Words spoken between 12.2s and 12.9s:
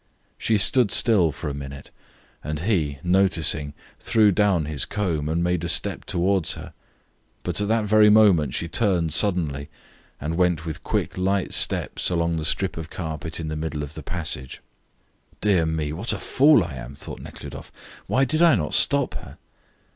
the strip of